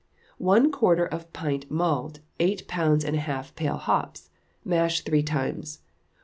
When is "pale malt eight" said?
1.31-2.67